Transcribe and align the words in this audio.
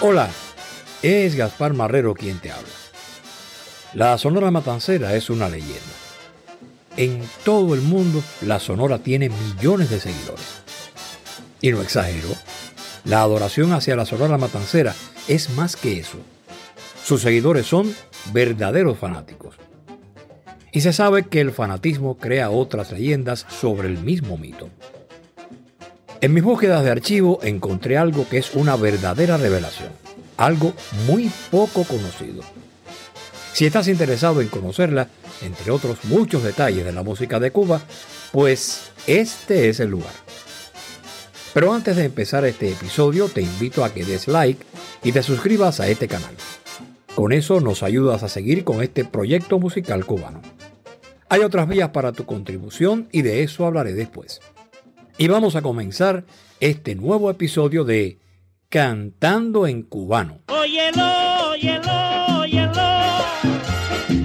Hola, 0.00 0.30
es 1.02 1.34
Gaspar 1.34 1.74
Marrero 1.74 2.14
quien 2.14 2.38
te 2.38 2.50
habla. 2.50 2.66
La 3.92 4.16
Sonora 4.16 4.50
Matancera 4.50 5.14
es 5.14 5.28
una 5.28 5.50
leyenda. 5.50 5.74
En 6.96 7.20
todo 7.44 7.74
el 7.74 7.82
mundo, 7.82 8.22
la 8.40 8.58
Sonora 8.58 9.00
tiene 9.00 9.28
millones 9.28 9.90
de 9.90 10.00
seguidores. 10.00 10.62
Y 11.60 11.72
no 11.72 11.82
exagero, 11.82 12.28
la 13.04 13.20
adoración 13.20 13.74
hacia 13.74 13.96
la 13.96 14.06
Sonora 14.06 14.38
Matancera 14.38 14.94
es 15.26 15.50
más 15.50 15.76
que 15.76 16.00
eso. 16.00 16.16
Sus 17.04 17.20
seguidores 17.20 17.66
son 17.66 17.94
verdaderos 18.32 18.98
fanáticos. 18.98 19.67
Y 20.78 20.80
se 20.80 20.92
sabe 20.92 21.24
que 21.24 21.40
el 21.40 21.50
fanatismo 21.50 22.18
crea 22.18 22.50
otras 22.50 22.92
leyendas 22.92 23.44
sobre 23.48 23.88
el 23.88 23.98
mismo 23.98 24.38
mito. 24.38 24.68
En 26.20 26.32
mis 26.32 26.44
búsquedas 26.44 26.84
de 26.84 26.92
archivo 26.92 27.40
encontré 27.42 27.98
algo 27.98 28.28
que 28.28 28.38
es 28.38 28.54
una 28.54 28.76
verdadera 28.76 29.38
revelación, 29.38 29.88
algo 30.36 30.72
muy 31.08 31.32
poco 31.50 31.82
conocido. 31.82 32.44
Si 33.52 33.66
estás 33.66 33.88
interesado 33.88 34.40
en 34.40 34.46
conocerla, 34.46 35.08
entre 35.42 35.72
otros 35.72 36.04
muchos 36.04 36.44
detalles 36.44 36.84
de 36.84 36.92
la 36.92 37.02
música 37.02 37.40
de 37.40 37.50
Cuba, 37.50 37.80
pues 38.30 38.92
este 39.08 39.70
es 39.70 39.80
el 39.80 39.90
lugar. 39.90 40.14
Pero 41.54 41.74
antes 41.74 41.96
de 41.96 42.04
empezar 42.04 42.44
este 42.44 42.70
episodio, 42.70 43.28
te 43.28 43.42
invito 43.42 43.84
a 43.84 43.92
que 43.92 44.04
des 44.04 44.28
like 44.28 44.64
y 45.02 45.10
te 45.10 45.24
suscribas 45.24 45.80
a 45.80 45.88
este 45.88 46.06
canal. 46.06 46.36
Con 47.16 47.32
eso 47.32 47.60
nos 47.60 47.82
ayudas 47.82 48.22
a 48.22 48.28
seguir 48.28 48.62
con 48.62 48.80
este 48.80 49.04
proyecto 49.04 49.58
musical 49.58 50.06
cubano. 50.06 50.40
Hay 51.30 51.42
otras 51.42 51.68
vías 51.68 51.90
para 51.90 52.12
tu 52.12 52.24
contribución 52.24 53.08
y 53.12 53.20
de 53.20 53.42
eso 53.42 53.66
hablaré 53.66 53.92
después. 53.92 54.40
Y 55.18 55.28
vamos 55.28 55.56
a 55.56 55.62
comenzar 55.62 56.24
este 56.58 56.94
nuevo 56.94 57.30
episodio 57.30 57.84
de 57.84 58.18
Cantando 58.70 59.66
en 59.66 59.82
Cubano. 59.82 60.38
Óyelo, 60.48 61.50
óyelo, 61.50 62.40
óyelo. 62.40 62.82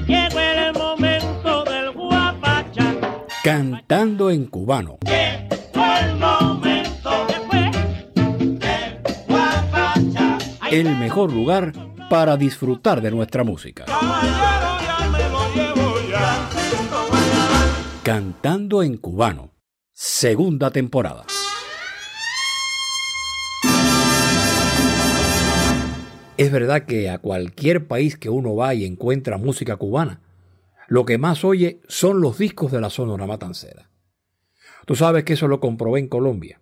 Llegó 0.07 0.39
el 0.39 0.73
momento 0.73 1.63
del 1.65 1.91
guapacha. 1.91 2.95
Cantando 3.43 4.29
en 4.29 4.45
Cubano. 4.45 4.97
Llegó 5.05 5.85
el 5.99 6.15
momento 6.15 7.27
del 8.61 9.01
guapacha. 9.27 10.37
El 10.71 10.95
mejor 10.97 11.33
lugar 11.33 11.73
para 12.09 12.37
disfrutar 12.37 13.01
de 13.01 13.11
nuestra 13.11 13.43
música. 13.43 13.85
Cantando 18.03 18.83
en 18.83 18.97
Cubano. 18.97 19.53
Segunda 19.93 20.71
temporada. 20.71 21.25
Es 26.35 26.51
verdad 26.51 26.85
que 26.85 27.09
a 27.09 27.19
cualquier 27.19 27.87
país 27.87 28.17
que 28.17 28.29
uno 28.29 28.55
va 28.55 28.73
y 28.73 28.85
encuentra 28.85 29.37
música 29.37 29.77
cubana, 29.77 30.21
lo 30.87 31.05
que 31.05 31.17
más 31.17 31.45
oye 31.45 31.79
son 31.87 32.19
los 32.21 32.37
discos 32.37 32.71
de 32.71 32.81
la 32.81 32.89
Sonora 32.89 33.25
Matancera. 33.25 33.89
Tú 34.85 34.95
sabes 34.95 35.23
que 35.23 35.33
eso 35.33 35.47
lo 35.47 35.59
comprobé 35.59 35.99
en 35.99 36.07
Colombia. 36.07 36.59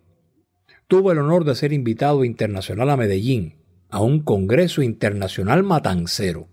Tuve 0.86 1.12
el 1.12 1.18
honor 1.18 1.44
de 1.44 1.54
ser 1.54 1.72
invitado 1.72 2.24
internacional 2.24 2.90
a 2.90 2.96
Medellín, 2.96 3.56
a 3.90 4.00
un 4.00 4.20
Congreso 4.20 4.82
Internacional 4.82 5.64
Matancero, 5.64 6.48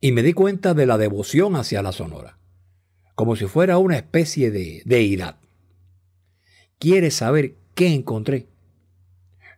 y 0.00 0.12
me 0.12 0.22
di 0.22 0.32
cuenta 0.32 0.74
de 0.74 0.86
la 0.86 0.98
devoción 0.98 1.56
hacia 1.56 1.82
la 1.82 1.92
Sonora, 1.92 2.38
como 3.14 3.36
si 3.36 3.46
fuera 3.46 3.78
una 3.78 3.96
especie 3.96 4.50
de 4.50 4.82
deidad. 4.84 5.36
¿Quieres 6.78 7.14
saber 7.14 7.54
qué 7.74 7.94
encontré? 7.94 8.48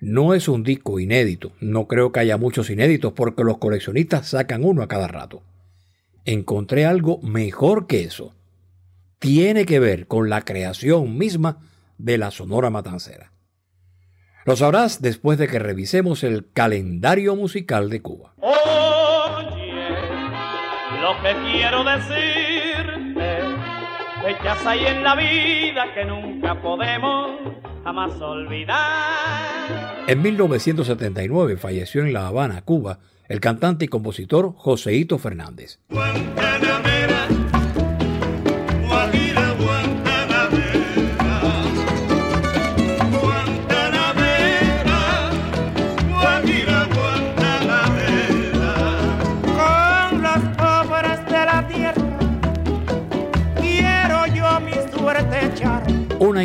No 0.01 0.35
es 0.35 0.49
un 0.49 0.63
disco 0.63 1.01
inédito, 1.01 1.53
no 1.61 1.89
creo 1.89 2.13
que 2.13 2.21
haya 2.21 2.37
muchos 2.37 2.71
inéditos 2.71 3.13
porque 3.15 3.45
los 3.45 3.59
coleccionistas 3.59 4.29
sacan 4.29 4.65
uno 4.65 4.83
a 4.83 4.89
cada 4.89 5.09
rato. 5.09 5.43
Encontré 6.25 6.85
algo 6.85 7.21
mejor 7.23 7.87
que 7.87 8.03
eso. 8.03 8.35
Tiene 9.19 9.65
que 9.65 9.81
ver 9.81 10.07
con 10.07 10.29
la 10.29 10.43
creación 10.43 11.17
misma 11.17 11.61
de 11.99 12.19
la 12.19 12.31
Sonora 12.31 12.69
Matancera. 12.69 13.33
Lo 14.45 14.55
sabrás 14.55 15.03
después 15.03 15.39
de 15.39 15.49
que 15.49 15.59
revisemos 15.59 16.23
el 16.23 16.51
calendario 16.53 17.35
musical 17.35 17.91
de 17.91 18.03
Cuba. 18.03 18.35
Oye, 18.39 18.86
lo 21.01 21.21
que 21.23 21.35
quiero 21.51 21.85
decirte, 21.85 23.41
fechas 24.23 24.67
hay 24.67 24.87
en 24.87 25.03
la 25.03 25.15
vida 25.15 25.95
que 25.95 26.05
nunca 26.05 26.61
podemos 26.61 27.33
jamás 27.85 28.21
olvidar. 28.21 30.05
En 30.07 30.23
1979 30.23 31.57
falleció 31.57 32.03
en 32.03 32.13
La 32.13 32.29
Habana, 32.29 32.63
Cuba, 32.63 32.99
el 33.29 33.41
cantante 33.41 33.85
y 33.85 33.89
compositor 33.89 34.53
Joseito 34.57 35.19
Fernández. 35.19 35.81
Guantanamera, 35.89 37.27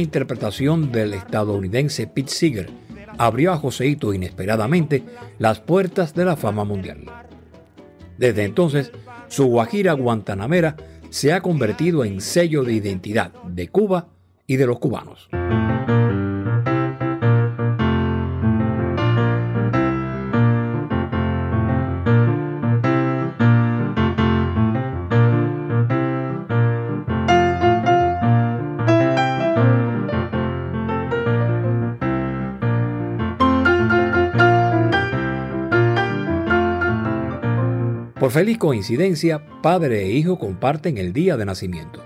interpretación 0.01 0.91
del 0.91 1.13
estadounidense 1.13 2.07
Pete 2.07 2.31
Seeger 2.31 2.69
abrió 3.17 3.53
a 3.53 3.57
Joseito 3.57 4.13
inesperadamente 4.13 5.03
las 5.39 5.59
puertas 5.59 6.13
de 6.13 6.25
la 6.25 6.35
fama 6.35 6.63
mundial. 6.63 7.06
Desde 8.17 8.44
entonces, 8.44 8.91
su 9.28 9.45
Guajira 9.45 9.94
Guantanamera 9.94 10.75
se 11.09 11.34
ha 11.34 11.41
convertido 11.41 12.03
en 12.06 12.22
sello 12.22 12.63
de 12.63 12.73
identidad 12.73 13.31
de 13.44 13.67
Cuba 13.67 14.07
y 14.47 14.57
de 14.57 14.66
los 14.66 14.79
cubanos. 14.79 15.29
Feliz 38.31 38.59
coincidencia, 38.59 39.46
padre 39.62 40.03
e 40.03 40.12
hijo 40.14 40.40
comparten 40.40 40.97
el 40.97 41.12
día 41.12 41.36
de 41.36 41.44
nacimiento, 41.44 42.02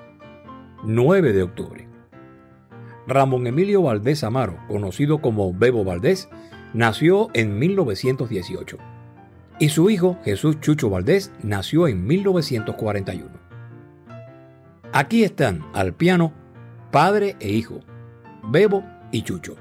9 0.84 1.34
de 1.34 1.44
octubre. 1.44 1.88
Ramón 3.06 3.46
Emilio 3.46 3.84
Valdés 3.84 4.24
Amaro, 4.24 4.58
conocido 4.68 5.20
como 5.22 5.54
Bebo 5.54 5.84
Valdés, 5.84 6.28
nació 6.74 7.30
en 7.36 7.60
1918 7.60 8.78
y 9.60 9.70
su 9.70 9.92
hijo 9.92 10.18
Jesús 10.26 10.60
Chucho 10.62 10.90
Valdés 10.90 11.32
nació 11.44 11.88
en 11.88 12.08
1941. 12.08 13.30
Aquí 14.94 15.24
están 15.24 15.64
al 15.76 15.94
piano 15.94 16.34
padre 16.90 17.36
e 17.40 17.50
hijo, 17.52 17.82
Bebo 18.50 18.84
y 19.12 19.22
Chucho. 19.22 19.58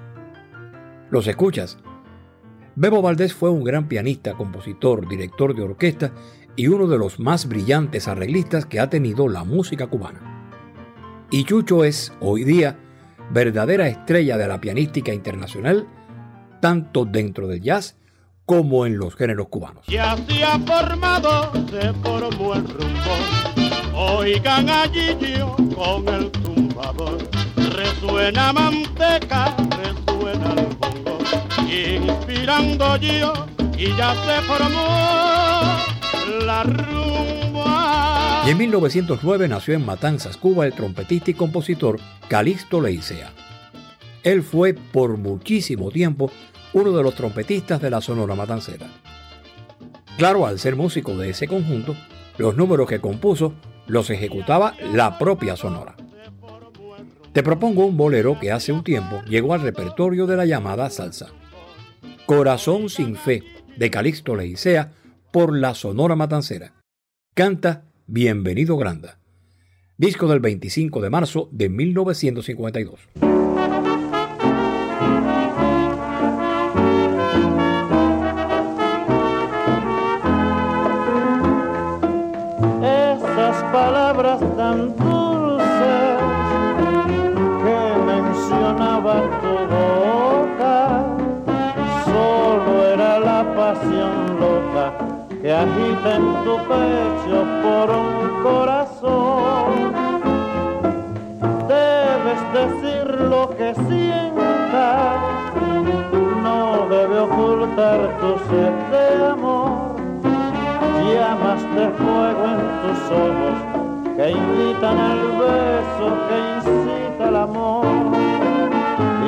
¿Los 1.11 1.27
escuchas? 1.27 1.77
Bebo 2.75 3.03
Valdés 3.03 3.35
fue 3.35 3.51
un 3.51 3.63
gran 3.65 3.87
pianista, 3.87 4.33
compositor, 4.33 5.07
director 5.07 5.55
de 5.55 5.63
orquesta 5.63 6.13
y 6.57 6.69
uno 6.69 6.87
de 6.87 6.99
los 6.99 7.19
más 7.19 7.49
brillantes 7.49 8.09
arreglistas 8.09 8.67
que 8.67 8.81
ha 8.81 8.89
tenido 8.89 9.29
la 9.29 9.45
música 9.45 9.87
cubana. 9.87 10.35
Y 11.31 11.45
Chucho 11.45 11.85
es, 11.85 12.13
hoy 12.21 12.45
día, 12.45 12.79
verdadera 13.31 13.89
estrella 13.89 14.37
de 14.37 14.47
la 14.47 14.61
pianística 14.61 15.13
internacional, 15.13 15.89
tanto 16.61 17.05
dentro 17.05 17.49
del 17.49 17.61
jazz 17.61 17.97
como 18.47 18.87
en 18.87 18.99
los 18.99 19.17
géneros 19.17 19.49
cubanos. 19.49 19.87
Ya 19.87 20.17
se 20.29 20.45
ha 20.45 20.59
formado, 20.61 21.51
se 21.71 21.93
formó 21.95 22.55
el 22.55 22.69
rumbo. 22.69 24.19
Oigan 24.19 24.69
allí 24.69 25.17
yo 25.39 25.57
con 25.75 26.09
el 26.09 26.31
tumbador. 26.31 27.19
Resuena 27.57 28.53
manteca, 28.53 29.57
resuena 29.83 30.53
el 30.53 30.77
bongo. 30.77 31.19
Inspirando 31.67 32.97
yo 32.97 33.47
y 33.77 33.87
ya 33.97 34.15
se 34.25 34.43
formó 34.43 35.54
la 36.27 36.63
rumba. 36.65 38.43
Y 38.47 38.51
en 38.51 38.59
1909 38.59 39.49
nació 39.49 39.75
en 39.75 39.87
Matanzas, 39.87 40.37
Cuba, 40.37 40.67
el 40.67 40.75
trompetista 40.75 41.31
y 41.31 41.35
compositor 41.35 41.99
Calixto 42.29 42.81
Leicea. 42.81 43.33
Él 44.23 44.43
fue 44.43 44.75
por 44.75 45.17
muchísimo 45.17 45.91
tiempo 45.91 46.31
uno 46.73 46.93
de 46.93 47.03
los 47.03 47.15
trompetistas 47.15 47.81
de 47.81 47.91
la 47.91 48.01
Sonora 48.01 48.35
Matancera. 48.35 48.87
Claro, 50.17 50.47
al 50.47 50.59
ser 50.59 50.77
músico 50.77 51.17
de 51.17 51.31
ese 51.31 51.49
conjunto, 51.49 51.97
los 52.39 52.57
números 52.57 52.89
que 52.89 53.01
compuso 53.01 53.55
los 53.87 54.11
ejecutaba 54.11 54.75
la 54.93 55.19
propia 55.19 55.57
Sonora. 55.57 55.97
Te 57.33 57.43
propongo 57.43 57.85
un 57.85 57.97
bolero 57.97 58.39
que 58.39 58.53
hace 58.53 58.73
un 58.73 58.85
tiempo 58.85 59.23
llegó 59.27 59.55
al 59.55 59.63
repertorio 59.63 60.27
de 60.27 60.37
la 60.37 60.47
llamada 60.47 60.89
salsa. 60.91 61.29
Corazón 62.27 62.89
sin 62.89 63.17
fe, 63.17 63.43
de 63.77 63.91
Calixto 63.91 64.37
Leicea, 64.37 64.93
por 65.35 65.53
la 65.53 65.75
Sonora 65.75 66.15
Matancera. 66.15 66.75
Canta 67.35 67.87
Bienvenido 68.07 68.77
Granda. 68.77 69.19
Disco 69.99 70.29
del 70.29 70.39
25 70.39 71.01
de 71.01 71.11
marzo 71.11 71.49
de 71.51 71.69
1952. 71.69 73.01
Esas 82.81 83.63
palabras 83.73 84.39
tan 84.57 85.04
agita 95.55 96.17
en 96.17 96.45
tu 96.45 96.57
pecho 96.69 97.39
por 97.63 97.91
un 97.91 98.43
corazón. 98.43 99.73
Debes 101.69 102.41
decir 102.59 103.21
lo 103.21 103.51
que 103.57 103.75
sientas, 103.75 105.21
no 106.43 106.87
debe 106.89 107.21
ocultar 107.21 108.01
tu 108.21 108.31
sed 108.49 108.75
de 108.91 109.27
amor. 109.27 109.95
Llamas 111.07 111.63
de 111.77 111.87
fuego 112.01 112.45
en 112.55 112.63
tus 112.83 113.01
ojos 113.27 113.57
que 114.17 114.31
invitan 114.31 114.99
al 114.99 115.23
beso, 115.43 116.07
que 116.29 116.37
incita 116.57 117.29
al 117.29 117.37
amor. 117.37 117.87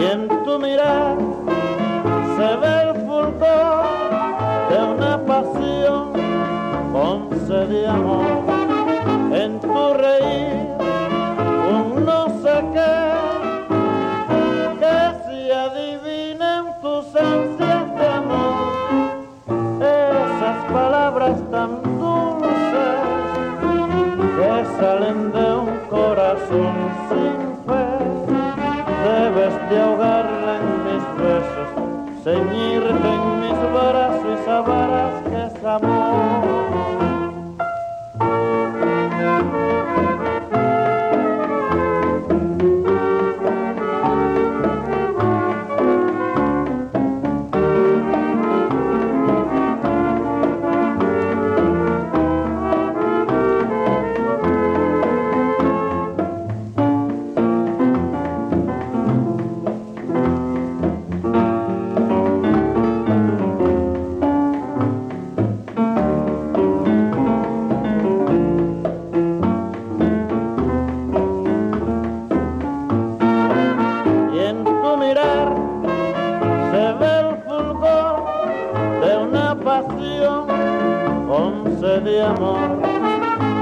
Y 0.01 0.05
en 0.05 0.29
tu 0.45 0.59
mirar 0.59 1.36
amor. 7.97 8.26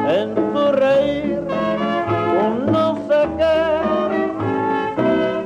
En 0.07 0.35
tu 0.35 0.73
reír 0.73 1.41
un 2.45 2.67
no 2.71 2.95
sé 3.09 3.27
qué 3.39 3.57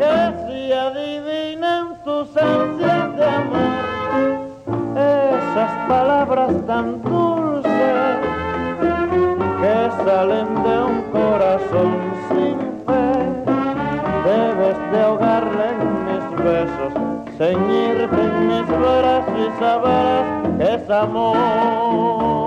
que 0.00 0.16
se 0.46 0.75
adivina 0.75 1.78
en 1.78 2.02
tus 2.02 2.37
ansias 2.37 3.16
de 3.16 3.25
amor. 3.25 4.38
Esas 4.96 5.88
palabras 5.88 6.52
tan 6.66 7.00
dulces 7.02 8.19
que 9.60 9.90
salen 10.05 10.62
de 10.64 10.82
un 10.90 11.02
corazón 11.12 11.96
sin 12.28 12.58
fe 12.84 13.08
debes 14.25 14.78
de 14.90 15.00
ahogarle 15.02 15.69
en 15.69 16.04
mis 16.06 16.44
besos, 16.44 16.93
ceñirte 17.38 18.22
en 18.22 18.49
mis 18.49 18.66
brazos 18.66 19.34
y 19.38 19.61
sabrás 19.61 20.26
que 20.58 20.75
es 20.75 20.90
amor. 20.90 22.38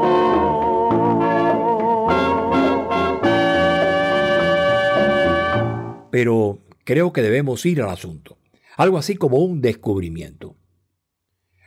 Pero 6.11 6.59
creo 6.83 7.13
que 7.13 7.21
debemos 7.21 7.65
ir 7.65 7.81
al 7.81 7.89
asunto. 7.89 8.37
Algo 8.77 8.97
así 8.97 9.15
como 9.15 9.37
un 9.37 9.61
descubrimiento. 9.61 10.55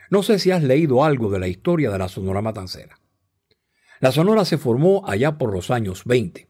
No 0.09 0.23
sé 0.23 0.39
si 0.39 0.51
has 0.51 0.63
leído 0.63 1.03
algo 1.03 1.29
de 1.29 1.39
la 1.39 1.47
historia 1.47 1.89
de 1.89 1.97
la 1.97 2.07
Sonora 2.07 2.41
Matancera. 2.41 2.99
La 3.99 4.11
Sonora 4.11 4.45
se 4.45 4.57
formó 4.57 5.03
allá 5.07 5.37
por 5.37 5.51
los 5.51 5.71
años 5.71 6.03
20, 6.05 6.47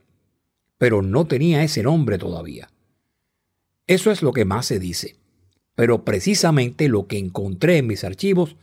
pero 0.78 1.02
no 1.02 1.26
tenía 1.26 1.64
ese 1.64 1.84
nombre 1.84 2.18
todavía. 2.18 2.70
Eso 3.88 4.12
es 4.12 4.22
lo 4.22 4.34
que 4.34 4.46
más 4.46 4.66
se 4.66 4.80
dice. 4.80 5.18
Pero 5.76 6.04
precisamente 6.04 6.88
lo 6.88 7.08
que 7.08 7.18
encontré 7.18 7.78
en 7.78 7.88
mis 7.88 8.04
archivos 8.04 8.56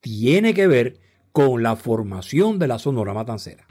tiene 0.00 0.54
que 0.54 0.66
ver 0.66 0.98
con 1.32 1.62
la 1.62 1.76
formación 1.76 2.58
de 2.58 2.68
la 2.68 2.78
Sonora 2.78 3.14
Matancera. 3.14 3.66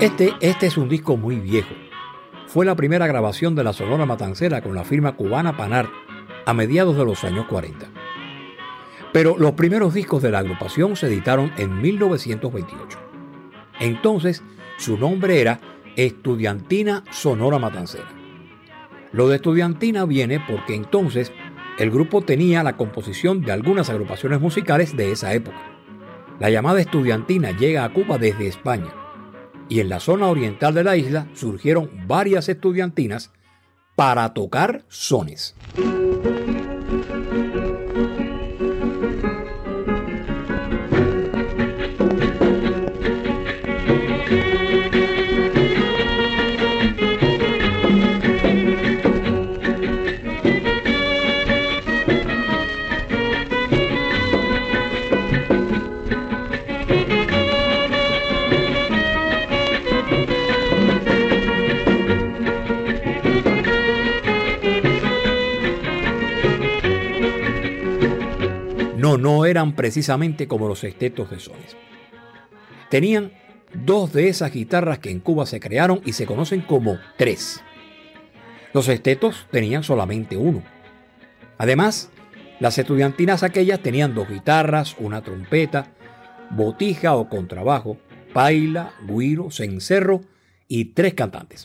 Este, 0.00 0.32
este 0.40 0.66
es 0.66 0.76
un 0.76 0.88
disco 0.88 1.16
muy 1.16 1.40
viejo. 1.40 1.74
Fue 2.46 2.64
la 2.64 2.76
primera 2.76 3.08
grabación 3.08 3.56
de 3.56 3.64
la 3.64 3.72
Sonora 3.72 4.06
Matancera 4.06 4.62
con 4.62 4.76
la 4.76 4.84
firma 4.84 5.16
cubana 5.16 5.56
Panar 5.56 5.88
a 6.46 6.54
mediados 6.54 6.96
de 6.96 7.04
los 7.04 7.24
años 7.24 7.46
40. 7.46 7.88
Pero 9.12 9.34
los 9.36 9.54
primeros 9.54 9.94
discos 9.94 10.22
de 10.22 10.30
la 10.30 10.38
agrupación 10.38 10.94
se 10.94 11.08
editaron 11.08 11.50
en 11.56 11.82
1928. 11.82 12.96
Entonces, 13.80 14.44
su 14.76 14.96
nombre 14.96 15.40
era 15.40 15.58
Estudiantina 15.96 17.02
Sonora 17.10 17.58
Matancera. 17.58 18.08
Lo 19.10 19.26
de 19.26 19.34
estudiantina 19.34 20.04
viene 20.04 20.38
porque 20.38 20.76
entonces 20.76 21.32
el 21.76 21.90
grupo 21.90 22.22
tenía 22.22 22.62
la 22.62 22.76
composición 22.76 23.40
de 23.40 23.50
algunas 23.50 23.90
agrupaciones 23.90 24.40
musicales 24.40 24.96
de 24.96 25.10
esa 25.10 25.34
época. 25.34 25.58
La 26.38 26.50
llamada 26.50 26.80
estudiantina 26.80 27.50
llega 27.50 27.82
a 27.82 27.92
Cuba 27.92 28.16
desde 28.16 28.46
España 28.46 28.94
y 29.68 29.80
en 29.80 29.88
la 29.88 30.00
zona 30.00 30.26
oriental 30.26 30.74
de 30.74 30.84
la 30.84 30.96
isla 30.96 31.28
surgieron 31.34 31.90
varias 32.06 32.48
estudiantinas 32.48 33.32
para 33.96 34.32
tocar 34.32 34.84
sones. 34.88 35.54
Eran 69.48 69.74
precisamente 69.74 70.46
como 70.46 70.68
los 70.68 70.80
sextetos 70.80 71.30
de 71.30 71.40
sones. 71.40 71.76
Tenían 72.90 73.32
dos 73.74 74.12
de 74.12 74.28
esas 74.28 74.52
guitarras 74.52 74.98
que 74.98 75.10
en 75.10 75.20
Cuba 75.20 75.46
se 75.46 75.60
crearon 75.60 76.00
y 76.04 76.12
se 76.12 76.26
conocen 76.26 76.62
como 76.62 76.98
tres. 77.16 77.62
Los 78.72 78.86
sextetos 78.86 79.46
tenían 79.50 79.82
solamente 79.82 80.36
uno. 80.36 80.62
Además, 81.58 82.10
las 82.60 82.78
estudiantinas 82.78 83.42
aquellas 83.42 83.80
tenían 83.80 84.14
dos 84.14 84.28
guitarras, 84.28 84.96
una 84.98 85.22
trompeta, 85.22 85.92
botija 86.50 87.14
o 87.14 87.28
contrabajo, 87.28 87.98
paila, 88.32 88.92
guiro, 89.06 89.50
cencerro 89.50 90.22
y 90.66 90.86
tres 90.86 91.14
cantantes. 91.14 91.64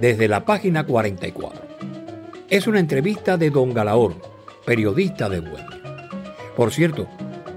desde 0.00 0.28
la 0.28 0.44
página 0.44 0.84
44. 0.84 1.60
Es 2.48 2.66
una 2.66 2.80
entrevista 2.80 3.36
de 3.36 3.50
Don 3.50 3.74
Galaor, 3.74 4.14
periodista 4.64 5.28
de 5.28 5.40
Bohemia. 5.40 5.80
Por 6.56 6.72
cierto, 6.72 7.08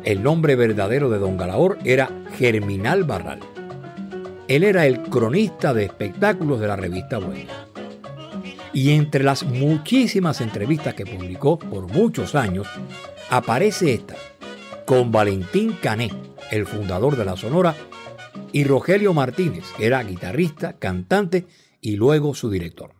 el 0.04 0.24
nombre 0.24 0.56
verdadero 0.56 1.10
de 1.10 1.20
Don 1.20 1.38
Galaor 1.38 1.78
era 1.84 2.10
Germinal 2.38 3.04
Barral. 3.04 3.40
Él 4.48 4.64
era 4.64 4.86
el 4.86 5.02
cronista 5.04 5.74
de 5.74 5.86
espectáculos 5.86 6.60
de 6.60 6.68
la 6.68 6.76
revista 6.76 7.20
Buena. 7.20 7.68
Y 8.74 8.92
entre 8.92 9.24
las 9.24 9.44
muchísimas 9.44 10.42
entrevistas 10.42 10.94
que 10.94 11.06
publicó 11.06 11.60
por 11.60 11.88
muchos 11.88 12.36
años, 12.36 12.68
aparece 13.30 13.94
esta, 13.94 14.16
con 14.86 15.12
Valentín 15.12 15.78
Cané, 15.82 16.10
el 16.52 16.66
fundador 16.66 17.16
de 17.16 17.26
la 17.26 17.38
Sonora, 17.38 17.76
y 18.52 18.64
Rogelio 18.64 19.14
Martínez, 19.14 19.66
que 19.78 19.86
era 19.86 20.04
guitarrista, 20.04 20.74
cantante 20.74 21.46
y 21.82 21.96
luego 21.96 22.34
su 22.34 22.50
director. 22.50 22.92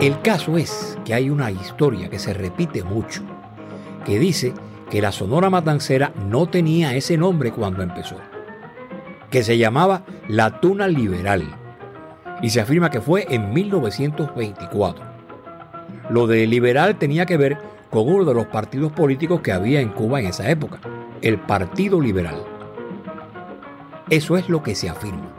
El 0.00 0.22
caso 0.22 0.56
es 0.56 0.96
que 1.04 1.12
hay 1.12 1.28
una 1.28 1.50
historia 1.50 2.08
que 2.08 2.20
se 2.20 2.32
repite 2.32 2.84
mucho, 2.84 3.22
que 4.06 4.18
dice 4.18 4.54
que 4.90 5.02
la 5.02 5.10
Sonora 5.10 5.50
Matancera 5.50 6.14
no 6.30 6.46
tenía 6.46 6.94
ese 6.94 7.18
nombre 7.18 7.50
cuando 7.50 7.82
empezó, 7.82 8.16
que 9.28 9.42
se 9.42 9.58
llamaba 9.58 10.04
La 10.28 10.60
Tuna 10.60 10.86
Liberal, 10.86 11.57
y 12.42 12.50
se 12.50 12.60
afirma 12.60 12.90
que 12.90 13.00
fue 13.00 13.26
en 13.28 13.52
1924. 13.52 15.04
Lo 16.10 16.26
de 16.26 16.46
liberal 16.46 16.98
tenía 16.98 17.26
que 17.26 17.36
ver 17.36 17.58
con 17.90 18.08
uno 18.08 18.24
de 18.24 18.34
los 18.34 18.46
partidos 18.46 18.92
políticos 18.92 19.40
que 19.40 19.52
había 19.52 19.80
en 19.80 19.90
Cuba 19.90 20.20
en 20.20 20.26
esa 20.26 20.48
época, 20.50 20.78
el 21.22 21.38
Partido 21.38 22.00
Liberal. 22.00 22.42
Eso 24.10 24.36
es 24.36 24.48
lo 24.48 24.62
que 24.62 24.74
se 24.74 24.88
afirma. 24.88 25.32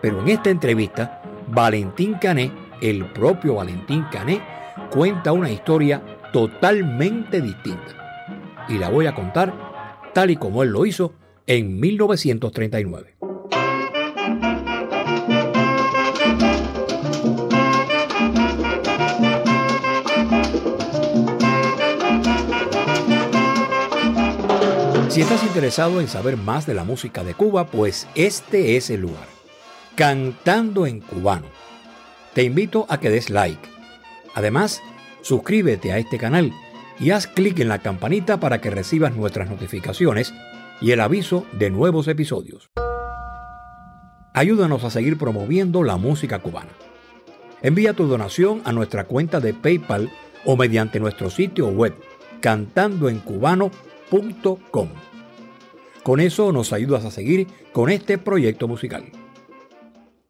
Pero 0.00 0.20
en 0.20 0.28
esta 0.28 0.50
entrevista, 0.50 1.22
Valentín 1.48 2.14
Cané 2.20 2.64
el 2.80 3.06
propio 3.06 3.54
Valentín 3.54 4.04
Cané 4.12 4.42
cuenta 4.90 5.32
una 5.32 5.50
historia 5.50 6.02
totalmente 6.32 7.40
distinta. 7.40 8.66
Y 8.68 8.78
la 8.78 8.90
voy 8.90 9.06
a 9.06 9.14
contar 9.14 9.54
tal 10.12 10.30
y 10.30 10.36
como 10.36 10.62
él 10.62 10.70
lo 10.70 10.84
hizo 10.84 11.14
en 11.46 11.80
1939. 11.80 13.13
Si 25.14 25.20
estás 25.20 25.44
interesado 25.44 26.00
en 26.00 26.08
saber 26.08 26.36
más 26.36 26.66
de 26.66 26.74
la 26.74 26.82
música 26.82 27.22
de 27.22 27.34
Cuba, 27.34 27.68
pues 27.68 28.08
este 28.16 28.76
es 28.76 28.90
el 28.90 29.02
lugar. 29.02 29.28
Cantando 29.94 30.88
en 30.88 30.98
cubano 30.98 31.46
te 32.34 32.42
invito 32.42 32.84
a 32.88 32.98
que 32.98 33.10
des 33.10 33.30
like. 33.30 33.68
Además, 34.34 34.82
suscríbete 35.22 35.92
a 35.92 35.98
este 35.98 36.18
canal 36.18 36.50
y 36.98 37.12
haz 37.12 37.28
clic 37.28 37.60
en 37.60 37.68
la 37.68 37.78
campanita 37.78 38.40
para 38.40 38.60
que 38.60 38.70
recibas 38.70 39.14
nuestras 39.14 39.48
notificaciones 39.48 40.34
y 40.80 40.90
el 40.90 41.00
aviso 41.00 41.46
de 41.52 41.70
nuevos 41.70 42.08
episodios. 42.08 42.72
Ayúdanos 44.32 44.82
a 44.82 44.90
seguir 44.90 45.16
promoviendo 45.16 45.84
la 45.84 45.96
música 45.96 46.40
cubana. 46.40 46.72
Envía 47.62 47.92
tu 47.92 48.08
donación 48.08 48.62
a 48.64 48.72
nuestra 48.72 49.04
cuenta 49.04 49.38
de 49.38 49.54
PayPal 49.54 50.10
o 50.44 50.56
mediante 50.56 50.98
nuestro 50.98 51.30
sitio 51.30 51.68
web 51.68 51.94
cantandoencubano.com. 52.40 53.93
Con 56.02 56.20
eso 56.20 56.52
nos 56.52 56.72
ayudas 56.72 57.04
a 57.04 57.10
seguir 57.10 57.46
con 57.72 57.90
este 57.90 58.18
proyecto 58.18 58.68
musical 58.68 59.04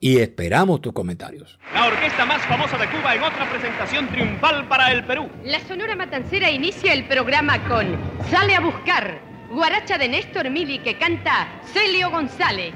y 0.04 0.18
esperamos 0.18 0.82
tus 0.82 0.92
comentarios. 0.92 1.58
La 1.72 1.86
orquesta 1.86 2.26
más 2.26 2.42
famosa 2.42 2.76
de 2.76 2.86
Cuba 2.90 3.14
en 3.14 3.22
otra 3.22 3.50
presentación 3.50 4.06
triunfal 4.08 4.68
para 4.68 4.92
el 4.92 5.02
Perú. 5.04 5.30
La 5.44 5.60
Sonora 5.60 5.96
Matancera 5.96 6.50
inicia 6.50 6.92
el 6.92 7.06
programa 7.06 7.58
con 7.66 7.96
Sale 8.30 8.54
a 8.54 8.60
buscar, 8.60 9.18
guaracha 9.50 9.96
de 9.96 10.08
Néstor 10.08 10.50
Mili 10.50 10.78
que 10.80 10.98
canta 10.98 11.48
Celio 11.72 12.10
González. 12.10 12.74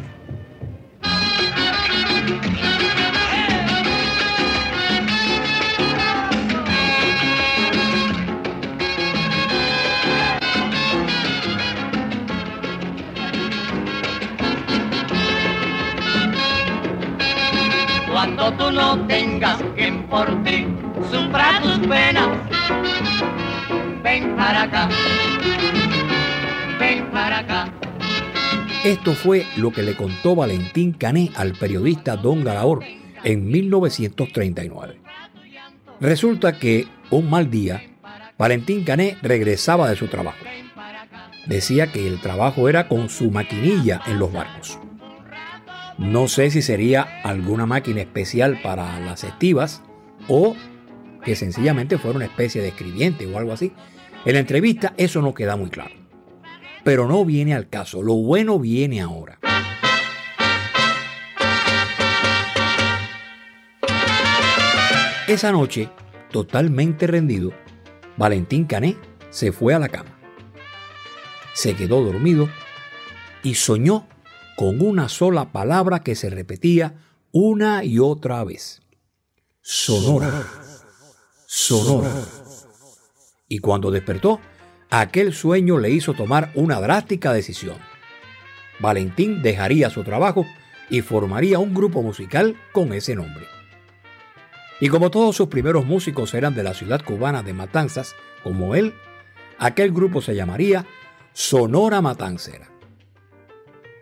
No 18.70 19.06
tengas 19.06 19.62
quien 19.76 20.02
por 20.04 20.26
ti 20.42 20.66
sufra 21.10 21.60
tus 21.62 21.78
penas. 21.86 22.28
Ven 24.02 24.36
para 24.36 24.62
acá, 24.62 24.88
ven 26.78 27.10
para 27.10 27.38
acá. 27.38 27.72
Esto 28.84 29.14
fue 29.14 29.44
lo 29.56 29.72
que 29.72 29.82
le 29.82 29.96
contó 29.96 30.34
Valentín 30.36 30.92
Cané 30.92 31.30
al 31.34 31.52
periodista 31.52 32.16
Don 32.16 32.44
Galaor 32.44 32.84
en 33.24 33.48
1939. 33.48 35.00
Resulta 36.00 36.58
que 36.58 36.86
un 37.10 37.28
mal 37.28 37.50
día, 37.50 37.82
Valentín 38.38 38.84
Cané 38.84 39.16
regresaba 39.20 39.90
de 39.90 39.96
su 39.96 40.06
trabajo. 40.06 40.38
Decía 41.46 41.90
que 41.90 42.06
el 42.06 42.20
trabajo 42.20 42.68
era 42.68 42.88
con 42.88 43.08
su 43.08 43.30
maquinilla 43.30 44.00
en 44.06 44.18
los 44.18 44.32
barcos. 44.32 44.78
No 45.98 46.28
sé 46.28 46.52
si 46.52 46.62
sería 46.62 47.20
alguna 47.24 47.66
máquina 47.66 48.00
especial 48.00 48.60
para 48.62 49.00
las 49.00 49.24
estivas 49.24 49.82
o 50.28 50.54
que 51.24 51.34
sencillamente 51.34 51.98
fuera 51.98 52.16
una 52.16 52.26
especie 52.26 52.62
de 52.62 52.68
escribiente 52.68 53.26
o 53.26 53.36
algo 53.36 53.52
así. 53.52 53.72
En 54.24 54.34
la 54.34 54.38
entrevista 54.38 54.94
eso 54.96 55.20
no 55.22 55.34
queda 55.34 55.56
muy 55.56 55.70
claro. 55.70 55.94
Pero 56.84 57.08
no 57.08 57.24
viene 57.24 57.52
al 57.52 57.68
caso, 57.68 58.00
lo 58.00 58.14
bueno 58.14 58.60
viene 58.60 59.00
ahora. 59.00 59.40
Esa 65.26 65.50
noche, 65.50 65.90
totalmente 66.30 67.08
rendido, 67.08 67.52
Valentín 68.16 68.66
Cané 68.66 68.96
se 69.30 69.50
fue 69.50 69.74
a 69.74 69.80
la 69.80 69.88
cama. 69.88 70.16
Se 71.54 71.74
quedó 71.74 72.02
dormido 72.04 72.48
y 73.42 73.54
soñó 73.56 74.06
con 74.58 74.80
una 74.80 75.08
sola 75.08 75.52
palabra 75.52 76.00
que 76.00 76.16
se 76.16 76.30
repetía 76.30 76.96
una 77.30 77.84
y 77.84 78.00
otra 78.00 78.42
vez. 78.42 78.82
Sonora. 79.60 80.44
Sonora. 81.46 82.12
Y 83.46 83.60
cuando 83.60 83.92
despertó, 83.92 84.40
aquel 84.90 85.32
sueño 85.32 85.78
le 85.78 85.90
hizo 85.90 86.12
tomar 86.12 86.50
una 86.56 86.80
drástica 86.80 87.32
decisión. 87.32 87.76
Valentín 88.80 89.42
dejaría 89.42 89.90
su 89.90 90.02
trabajo 90.02 90.44
y 90.90 91.02
formaría 91.02 91.60
un 91.60 91.72
grupo 91.72 92.02
musical 92.02 92.56
con 92.72 92.92
ese 92.92 93.14
nombre. 93.14 93.46
Y 94.80 94.88
como 94.88 95.12
todos 95.12 95.36
sus 95.36 95.46
primeros 95.46 95.86
músicos 95.86 96.34
eran 96.34 96.56
de 96.56 96.64
la 96.64 96.74
ciudad 96.74 97.04
cubana 97.04 97.44
de 97.44 97.52
Matanzas, 97.52 98.16
como 98.42 98.74
él, 98.74 98.92
aquel 99.60 99.92
grupo 99.92 100.20
se 100.20 100.34
llamaría 100.34 100.84
Sonora 101.32 102.00
Matancera. 102.00 102.77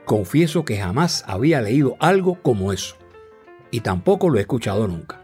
Confieso 0.07 0.65
que 0.65 0.79
jamás 0.79 1.25
había 1.27 1.61
leído 1.61 1.97
algo 1.99 2.41
como 2.41 2.73
eso, 2.73 2.95
y 3.73 3.81
tampoco 3.81 4.31
lo 4.31 4.39
he 4.39 4.43
escuchado 4.43 4.87
nunca. 4.87 5.21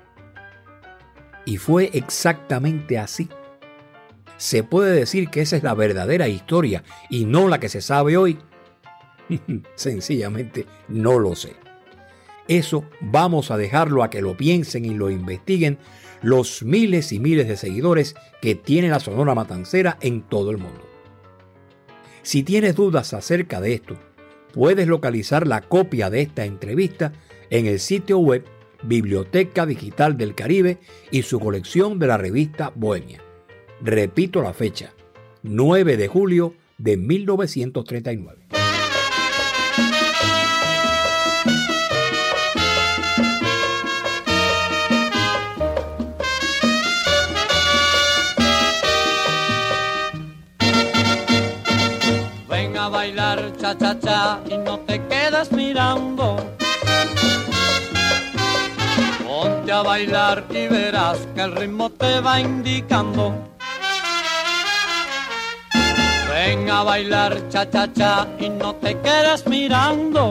Y 1.45 1.57
fue 1.59 1.91
exactamente 1.95 2.99
así. 2.99 3.29
¿Se 4.39 4.65
puede 4.65 4.93
decir 4.93 5.31
que 5.31 5.41
esa 5.41 5.57
es 5.57 5.62
la 5.62 5.75
verdadera 5.75 6.27
historia 6.27 6.83
y 7.09 7.27
no 7.27 7.47
la 7.47 7.61
que 7.61 7.69
se 7.69 7.81
sabe 7.81 8.17
hoy? 8.17 8.41
Sencillamente 9.77 10.67
no 10.89 11.21
lo 11.21 11.37
sé. 11.37 11.55
Eso 12.49 12.85
vamos 13.01 13.53
a 13.53 13.57
dejarlo 13.57 14.03
a 14.03 14.11
que 14.11 14.21
lo 14.21 14.37
piensen 14.37 14.85
y 14.85 14.95
lo 14.95 15.11
investiguen 15.11 15.79
los 16.23 16.65
miles 16.65 17.12
y 17.12 17.21
miles 17.21 17.47
de 17.47 17.57
seguidores 17.57 18.17
que 18.41 18.57
tiene 18.57 18.89
la 18.89 18.99
Sonora 18.99 19.37
Matancera 19.37 19.97
en 20.01 20.23
todo 20.23 20.51
el 20.51 20.59
mundo. 20.59 20.89
Si 22.23 22.43
tienes 22.43 22.75
dudas 22.75 23.15
acerca 23.15 23.61
de 23.61 23.75
esto, 23.75 23.97
puedes 24.53 24.87
localizar 24.87 25.47
la 25.47 25.61
copia 25.63 26.11
de 26.11 26.23
esta 26.23 26.45
entrevista 26.45 27.13
en 27.51 27.67
el 27.67 27.81
sitio 27.81 28.19
web 28.19 28.45
Biblioteca 28.83 29.67
Digital 29.67 30.17
del 30.17 30.35
Caribe 30.35 30.79
y 31.11 31.23
su 31.23 31.39
colección 31.41 31.99
de 31.99 32.07
la 32.07 32.19
revista 32.19 32.73
Bohemia. 32.75 33.23
Repito 33.81 34.43
la 34.43 34.53
fecha, 34.53 34.93
9 35.43 35.97
de 35.97 36.09
julio 36.09 36.55
de 36.79 36.97
1939. 36.97 38.62
Cha 53.79 53.99
cha 53.99 54.41
y 54.49 54.59
no 54.59 54.79
te 54.81 55.00
quedas 55.07 55.52
mirando. 55.52 56.37
Ponte 59.26 59.73
a 59.73 59.83
bailar 59.83 60.45
y 60.50 60.67
verás 60.67 61.19
que 61.35 61.41
el 61.41 61.57
ritmo 61.57 61.91
te 61.91 62.21
va 62.21 62.41
indicando. 62.41 63.35
Ven 66.29 66.71
a 66.71 66.83
bailar 66.83 67.49
cha 67.49 67.69
cha 67.71 67.93
cha 67.93 68.29
y 68.38 68.49
no 68.49 68.75
te 68.75 68.99
quedes 69.00 69.47
mirando. 69.47 70.31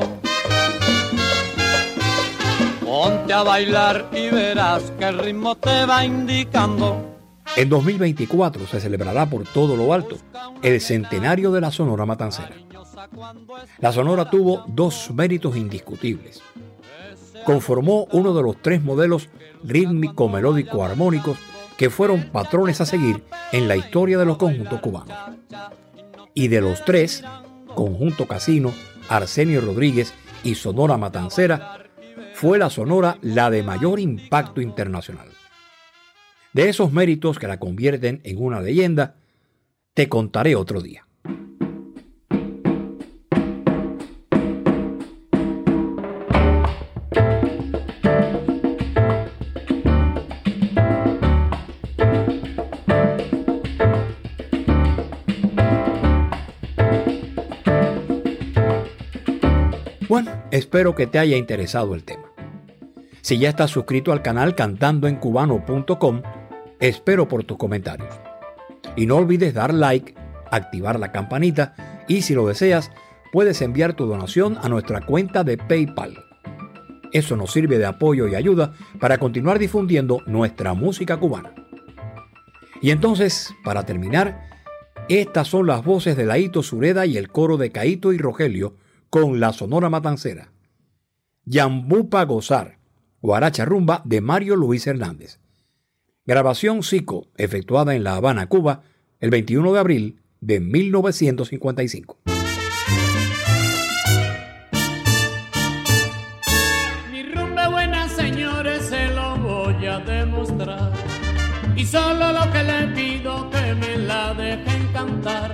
Ponte 2.84 3.34
a 3.34 3.44
bailar 3.44 4.06
y 4.12 4.30
verás 4.30 4.84
que 5.00 5.06
el 5.06 5.18
ritmo 5.20 5.56
te 5.56 5.86
va 5.86 6.04
indicando. 6.06 7.12
En 7.56 7.70
2024 7.70 8.68
se 8.68 8.80
celebrará 8.80 9.26
por 9.26 9.44
todo 9.46 9.76
lo 9.76 9.94
alto 9.94 10.18
el 10.62 10.80
centenario 10.80 11.52
de 11.52 11.62
la 11.62 11.72
Sonora 11.72 12.06
Matancera. 12.06 12.56
La 13.80 13.92
Sonora 13.92 14.30
tuvo 14.30 14.66
dos 14.68 15.12
méritos 15.14 15.56
indiscutibles. 15.56 16.42
Conformó 17.46 18.08
uno 18.12 18.34
de 18.34 18.44
los 18.44 18.62
tres 18.62 18.84
modelos 18.84 19.30
rítmico-melódico-armónicos 19.64 21.38
que 21.78 21.90
fueron 21.90 22.30
patrones 22.32 22.82
a 22.82 22.86
seguir 22.86 23.24
en 23.52 23.68
la 23.68 23.76
historia 23.76 24.18
de 24.18 24.26
los 24.26 24.38
conjuntos 24.38 24.80
cubanos. 24.82 25.18
Y 26.34 26.48
de 26.48 26.62
los 26.62 26.86
tres, 26.86 27.24
Conjunto 27.76 28.28
Casino, 28.28 28.74
Arsenio 29.10 29.62
Rodríguez 29.62 30.14
y 30.44 30.56
Sonora 30.56 30.98
Matancera, 30.98 31.86
fue 32.34 32.58
la 32.58 32.70
Sonora 32.70 33.18
la 33.22 33.50
de 33.50 33.64
mayor 33.64 34.00
impacto 34.00 34.62
internacional. 34.62 35.28
De 36.54 36.70
esos 36.70 36.92
méritos 36.92 37.40
que 37.40 37.48
la 37.48 37.60
convierten 37.60 38.22
en 38.24 38.44
una 38.44 38.62
leyenda, 38.62 39.16
te 39.94 40.10
contaré 40.10 40.56
otro 40.56 40.82
día. 40.82 41.08
Espero 60.52 60.96
que 60.96 61.08
te 61.08 61.20
haya 61.20 61.38
interesado 61.38 61.96
el 61.96 62.04
tema. 62.04 62.32
Si 63.22 63.38
ya 63.38 63.50
estás 63.50 63.72
suscrito 63.72 64.12
al 64.12 64.22
canal 64.22 64.56
cantandoencubano.com, 64.56 66.22
espero 66.80 67.28
por 67.28 67.44
tus 67.44 67.58
comentarios. 67.58 68.14
Y 68.96 69.06
no 69.06 69.18
olvides 69.18 69.54
dar 69.54 69.74
like, 69.74 70.16
activar 70.50 71.00
la 71.00 71.12
campanita 71.12 72.04
y 72.08 72.24
si 72.24 72.34
lo 72.34 72.48
deseas, 72.48 72.92
puedes 73.32 73.62
enviar 73.62 73.94
tu 73.94 74.06
donación 74.06 74.58
a 74.62 74.70
nuestra 74.70 75.06
cuenta 75.06 75.44
de 75.44 75.58
PayPal. 75.58 76.18
Eso 77.14 77.36
nos 77.36 77.52
sirve 77.52 77.78
de 77.78 77.86
apoyo 77.86 78.28
y 78.28 78.36
ayuda 78.36 78.74
para 79.00 79.18
continuar 79.18 79.60
difundiendo 79.60 80.22
nuestra 80.26 80.74
música 80.74 81.18
cubana. 81.18 81.54
Y 82.82 82.92
entonces, 82.92 83.54
para 83.64 83.86
terminar, 83.86 84.50
estas 85.08 85.48
son 85.48 85.68
las 85.68 85.84
voces 85.84 86.18
de 86.18 86.26
Laito 86.26 86.64
Sureda 86.64 87.06
y 87.06 87.18
el 87.18 87.30
coro 87.30 87.58
de 87.58 87.72
Caito 87.72 88.14
y 88.14 88.18
Rogelio 88.18 88.76
con 89.12 89.42
la 89.42 89.52
Sonora 89.52 89.90
Matancera. 89.90 90.54
Yambupa 91.44 92.24
Gozar, 92.24 92.80
Guaracha 93.22 93.66
Rumba 93.66 94.02
de 94.06 94.22
Mario 94.22 94.56
Luis 94.56 94.88
Hernández. 94.88 95.40
Grabación 96.26 96.82
Sico, 96.82 97.28
efectuada 97.36 97.94
en 97.94 98.06
La 98.06 98.16
Habana, 98.16 98.48
Cuba, 98.48 98.84
el 99.20 99.30
21 99.30 99.74
de 99.74 99.80
abril 99.80 100.22
de 100.40 100.62
1955. 100.62 102.20
Mi 107.12 107.24
rumba 107.34 107.68
buena, 107.68 108.08
señores, 108.08 108.86
se 108.86 109.10
lo 109.10 109.36
voy 109.40 109.88
a 109.88 110.00
demostrar. 110.00 110.94
Y 111.76 111.86
solo 111.86 112.32
lo 112.32 112.50
que 112.54 112.64
le 112.64 112.88
pido 112.96 113.50
que 113.50 113.76
me 113.76 113.98
la 113.98 114.34
dejen 114.34 114.88
cantar. 114.94 115.54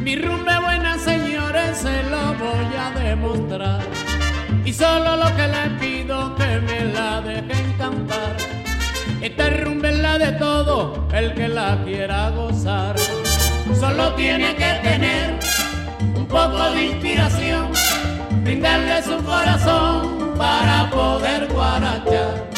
Mi 0.00 0.16
rumba 0.16 0.60
buena, 0.60 0.98
señores, 0.98 1.76
se 1.78 2.02
lo 2.04 2.34
voy 2.34 2.74
a 2.78 2.98
demostrar. 2.98 3.80
Y 4.64 4.72
solo 4.72 5.16
lo 5.16 5.36
que 5.36 5.46
le 5.46 5.70
pido 5.78 6.34
que 6.36 6.60
me 6.60 6.84
la 6.86 7.20
dejen 7.20 7.72
cantar. 7.76 8.36
Esta 9.20 9.50
rumba 9.50 9.90
es 9.90 9.98
la 9.98 10.18
de 10.18 10.32
todo 10.32 11.06
el 11.12 11.34
que 11.34 11.48
la 11.48 11.78
quiera 11.84 12.30
gozar. 12.30 12.96
Solo 13.78 14.14
tiene 14.14 14.54
que 14.56 14.72
tener 14.82 15.38
un 16.16 16.26
poco 16.26 16.70
de 16.70 16.86
inspiración, 16.86 17.70
brindarle 18.42 19.02
su 19.02 19.22
corazón 19.22 20.34
para 20.38 20.88
poder 20.90 21.46
guarachar. 21.48 22.49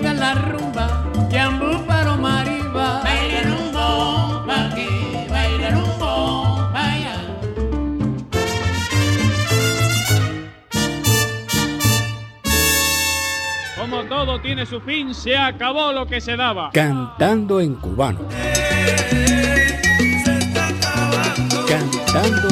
Vida, 0.00 0.14
la 0.14 0.34
rumba, 0.34 1.04
yambu 1.30 1.86
palo 1.86 2.16
mariba. 2.16 3.02
Baile 3.04 3.42
rumbo, 3.44 4.44
aquí, 4.48 4.88
baile 5.28 5.70
rumbo, 5.70 6.70
vaya. 6.72 7.16
Como 13.78 14.02
todo 14.04 14.40
tiene 14.40 14.66
su 14.66 14.80
fin, 14.80 15.14
se 15.14 15.36
acabó 15.36 15.92
lo 15.92 16.06
que 16.06 16.20
se 16.20 16.36
daba. 16.36 16.70
Cantando 16.72 17.60
en 17.60 17.74
cubano. 17.74 18.20
Cantando 21.68 22.49